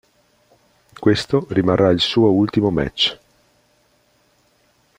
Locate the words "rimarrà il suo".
1.51-2.31